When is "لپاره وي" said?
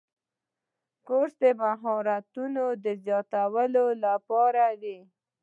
4.05-4.97